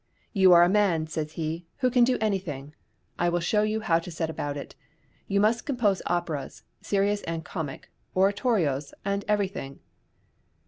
"You 0.33 0.51
are 0.53 0.63
a 0.63 0.67
man," 0.67 1.05
says 1.05 1.33
he, 1.33 1.67
"who 1.77 1.91
can 1.91 2.03
do 2.03 2.17
anything. 2.19 2.73
I 3.19 3.29
will 3.29 3.39
show 3.39 3.61
you 3.61 3.81
how 3.81 3.99
to 3.99 4.09
set 4.09 4.31
about 4.31 4.57
it: 4.57 4.73
you 5.27 5.39
must 5.39 5.67
compose 5.67 6.01
operas, 6.07 6.63
serious 6.81 7.21
and 7.21 7.45
comic, 7.45 7.91
oratorios, 8.15 8.95
and 9.05 9.23
everything." 9.27 9.79